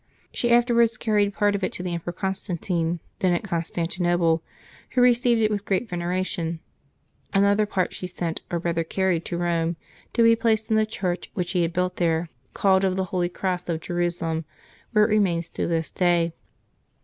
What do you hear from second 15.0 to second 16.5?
it remains to this day.